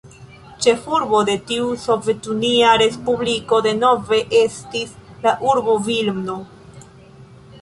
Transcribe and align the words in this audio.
Ĉefurbo 0.65 1.19
de 1.27 1.35
tiu 1.51 1.67
sovetunia 1.81 2.71
respubliko 2.83 3.61
denove 3.69 4.23
estis 4.43 4.97
la 5.27 5.35
urbo 5.55 5.77
Vilno. 5.91 6.41